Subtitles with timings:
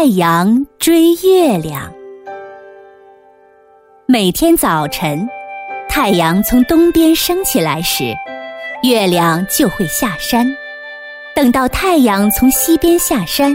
[0.00, 1.92] 太阳追月亮。
[4.06, 5.28] 每天早晨，
[5.90, 8.14] 太阳从东边升起来时，
[8.82, 10.46] 月亮就会下山；
[11.34, 13.54] 等到太阳从西边下山，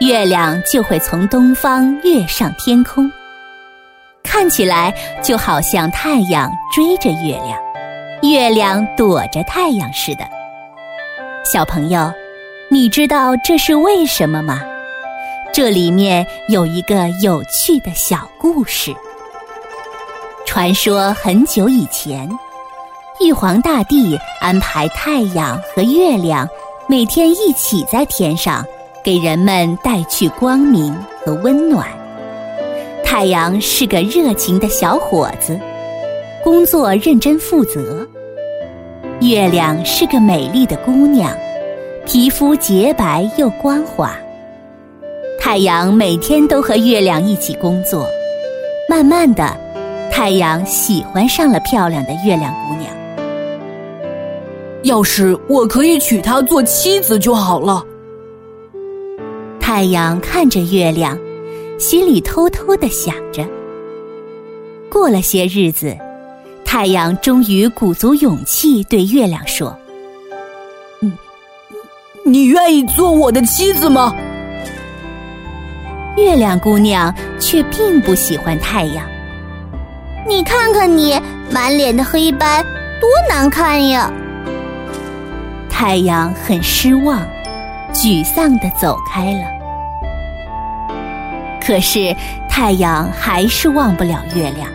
[0.00, 3.12] 月亮就会从东方跃上天空。
[4.22, 7.60] 看起来就好像太阳追着月亮，
[8.22, 10.26] 月亮躲着太阳似的。
[11.44, 12.10] 小朋友，
[12.70, 14.62] 你知道这是为什么吗？
[15.56, 18.94] 这里面有一个有趣的小故事。
[20.44, 22.28] 传说很久以前，
[23.22, 26.46] 玉皇大帝安排太阳和月亮
[26.86, 28.62] 每天一起在天上，
[29.02, 31.88] 给人们带去光明和温暖。
[33.02, 35.58] 太阳是个热情的小伙子，
[36.44, 38.06] 工作认真负责；
[39.22, 41.34] 月亮是个美丽的姑娘，
[42.04, 44.14] 皮肤洁白又光滑。
[45.46, 48.04] 太阳每天都和月亮一起工作，
[48.88, 49.56] 慢慢的，
[50.10, 52.90] 太阳喜欢上了漂亮的月亮姑娘。
[54.82, 57.80] 要是我可以娶她做妻子就好了。
[59.60, 61.16] 太阳看着月亮，
[61.78, 63.46] 心里偷偷的想着。
[64.90, 65.96] 过了些日子，
[66.64, 69.78] 太阳终于鼓足勇气对月亮说
[71.02, 71.12] ：“嗯，
[72.24, 74.12] 你愿意做我的妻子吗？”
[76.16, 79.04] 月亮姑娘却并不喜欢太阳。
[80.26, 82.64] 你看看你满脸的黑斑，
[83.00, 84.10] 多难看呀！
[85.70, 87.20] 太阳很失望，
[87.92, 89.44] 沮丧的走开了。
[91.60, 92.16] 可是
[92.48, 94.68] 太阳还是忘不了月亮，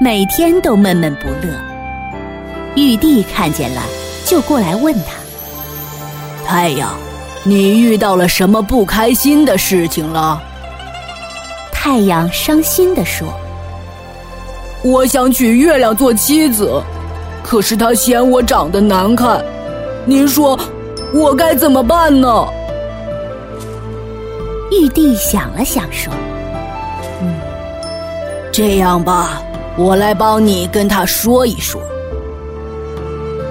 [0.00, 1.52] 每天都闷闷不乐。
[2.76, 3.82] 玉帝看见了，
[4.24, 5.12] 就过来问他
[6.46, 6.90] ：“太阳。”
[7.46, 10.42] 你遇到了什么不开心的事情了？
[11.72, 13.28] 太阳伤心地说
[14.82, 16.82] ：“我想娶月亮做妻子，
[17.42, 19.44] 可是她嫌我长得难看。
[20.06, 20.58] 您说
[21.12, 22.46] 我该怎么办呢？”
[24.72, 26.10] 玉帝想了想说
[27.20, 27.34] ：“嗯，
[28.50, 29.42] 这样吧，
[29.76, 31.78] 我来帮你跟他说一说。”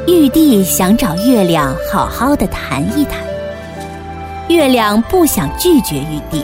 [0.07, 3.19] 玉帝想找月亮好好的谈一谈。
[4.49, 6.43] 月亮不想拒绝玉帝，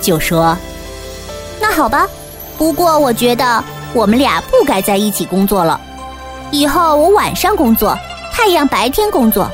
[0.00, 0.56] 就说
[1.60, 2.08] ：“那好吧，
[2.56, 5.80] 不过我觉得我们俩不该在一起工作了。
[6.50, 7.98] 以后我晚上工作，
[8.32, 9.50] 太阳白天工作。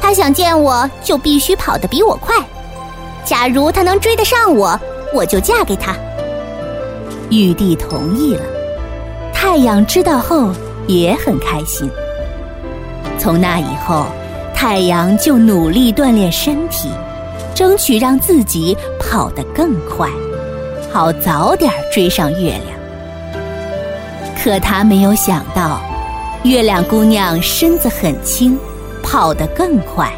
[0.00, 2.34] 他想见我就必须跑得比我快。
[3.24, 4.78] 假如他能追得上我，
[5.12, 5.94] 我就嫁给他。”
[7.30, 8.42] 玉帝同意了。
[9.32, 10.52] 太阳知道后
[10.86, 11.90] 也很开心。
[13.18, 14.06] 从那以后，
[14.54, 16.90] 太阳就努力锻炼身体。
[17.54, 20.10] 争取让自己跑得更快，
[20.92, 22.62] 好早点追上月亮。
[24.42, 25.80] 可他没有想到，
[26.42, 28.58] 月亮姑娘身子很轻，
[29.02, 30.12] 跑得更快。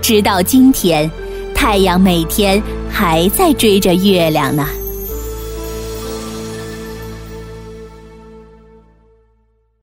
[0.00, 1.10] 直到今天，
[1.54, 4.66] 太阳每天还在追着月亮呢。